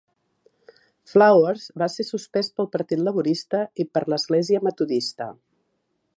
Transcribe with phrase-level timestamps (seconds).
[1.11, 5.31] Flowers va ser suspès pel Partit Laborista i per l'Església Metodista.